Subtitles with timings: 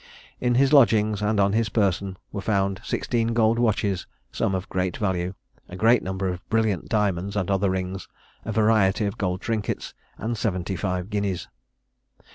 [0.39, 4.97] In his lodgings, and on his person, were found sixteen gold watches, some of great
[4.97, 5.35] value;
[5.69, 8.07] a great number of brilliant diamond and other rings;
[8.43, 11.49] a variety of gold trinkets; and seventy five guineas.